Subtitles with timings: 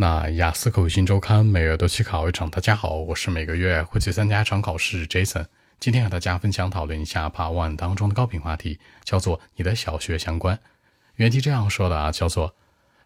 [0.00, 2.48] 那雅思口语新周刊每月都去考一场。
[2.48, 5.44] 大家好，我是每个月会去参加一场考试 Jason。
[5.80, 10.56] 今天和大家分享讨论一下 Part One 当中的高频话题，叫做你的小学相关。
[11.16, 12.54] 原题这样说的啊，叫做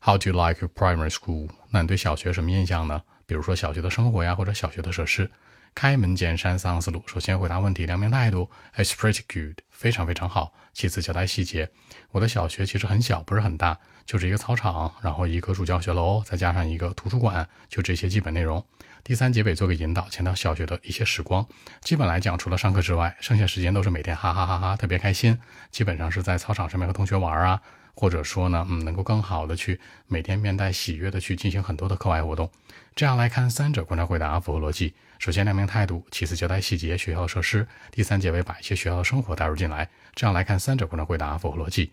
[0.00, 1.48] How do you like your primary school？
[1.68, 3.00] 那你对小学什么印象呢？
[3.24, 5.30] 比如说小学的生活呀，或者小学的设施。
[5.76, 7.04] 开门见山，三个思路。
[7.06, 10.52] 首先回答问题，两面态度，It's pretty good，非常非常好。
[10.74, 11.70] 其次交代细节，
[12.10, 18.62] 我的小学其实很小，不是很大，就是一个操场，然后一个主教学楼，再加上一个图书馆，就这些基本内容。
[19.02, 21.46] 第三结尾做个引导，前到小学的一些时光。
[21.80, 25.38] 基本来讲，除了上课之外，剩下时间都是每天哈哈哈哈特别开心。
[25.70, 27.62] 基本上是在操场上面和同学玩啊。
[27.92, 32.50] 或者说呢，嗯，能够更好的去每天面带喜悦的去进行很多的课外活动。
[32.94, 34.94] 这样来看，三者观察回答符合逻辑。
[35.18, 39.69] 首先亮明态度，其次交代细节，学校设施，第三结尾把一些学校的生活带入进来。
[39.69, 41.91] 这样来看，三者观察回答符合逻辑。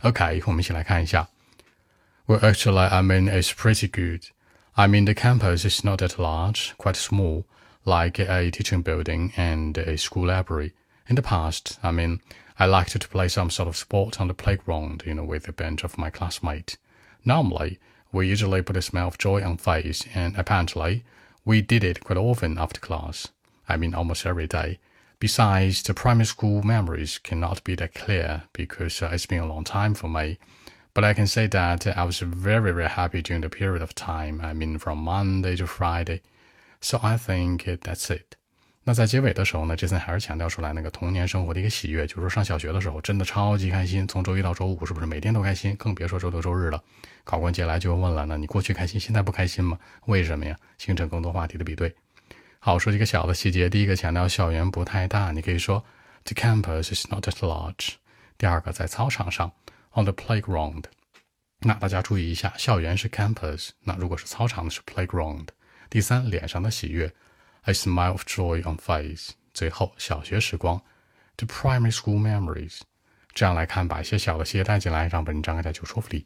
[0.00, 1.28] OK，我们一起来看一下。
[2.26, 4.22] Well, actually, I mean it's pretty good.
[4.72, 7.44] I mean the campus is not that large, quite small,
[7.84, 10.72] like a teaching building and a school library.
[11.06, 12.20] In the past, I mean.
[12.60, 15.52] I liked to play some sort of sport on the playground, you know, with a
[15.52, 16.76] bunch of my classmates.
[17.24, 17.78] Normally,
[18.10, 21.04] we usually put a smile of joy on face, and apparently,
[21.44, 23.28] we did it quite often after class.
[23.68, 24.80] I mean, almost every day.
[25.20, 29.64] Besides, the primary school memories cannot be that clear because uh, it's been a long
[29.64, 30.38] time for me.
[30.94, 34.40] But I can say that I was very, very happy during the period of time.
[34.40, 36.22] I mean, from Monday to Friday.
[36.80, 38.36] So I think that's it.
[38.84, 45.76] 那在结尾的时候呢，杰森还是强调出来那个童年生活的一个喜悦，就是说上小学的时候真的超级开心，从周一到周五是不是每天都开心？
[45.76, 46.82] 更别说周六周日了。
[47.24, 49.78] 考官接下来就问了，那你过去开心，现在不开心吗？
[50.06, 50.56] 为什么呀？
[50.78, 51.94] 形成更多话题的比对。
[52.65, 53.69] 好，说几个小的细节。
[53.69, 55.83] 第一个强调校园不太大，你可以说
[56.23, 57.95] The campus is not as large。
[58.37, 59.51] 第二个在操场上
[59.91, 60.85] ，on the playground。
[61.59, 65.47] 那大家注意一下，校园是 campus，那如果是操场是 playground。
[65.89, 67.13] 第三，脸上的喜悦。
[67.63, 69.31] A smile of joy on face。
[69.53, 70.81] 最后，小学时光
[71.35, 72.79] ，the primary school memories。
[73.33, 76.25] 这样来看，把一些小的细节带进来，让文章更加有说服力。